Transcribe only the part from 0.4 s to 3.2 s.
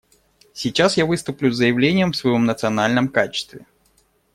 Сейчас я выступлю с заявлением в своем национальном